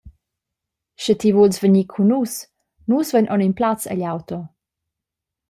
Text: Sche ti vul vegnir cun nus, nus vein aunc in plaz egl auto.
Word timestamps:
Sche 1.01 1.13
ti 1.19 1.29
vul 1.35 1.53
vegnir 1.63 1.89
cun 1.93 2.07
nus, 2.11 2.33
nus 2.89 3.09
vein 3.13 3.29
aunc 3.33 3.45
in 3.47 3.57
plaz 3.57 3.81
egl 3.93 4.05
auto. 4.13 4.39